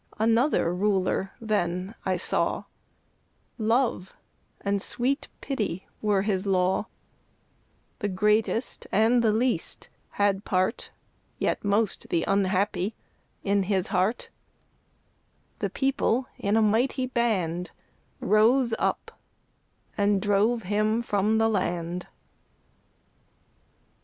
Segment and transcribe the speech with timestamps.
[0.17, 2.63] Another Ruler then I saw
[3.59, 4.15] Love
[4.61, 6.87] and sweet Pity were his law:
[7.99, 10.89] The greatest and the least had part
[11.37, 12.95] (Yet most the unhappy)
[13.43, 14.29] in his heart
[15.59, 17.69] The People, in a mighty band,
[18.19, 19.11] Rose up,
[19.95, 22.07] and drove him from the land!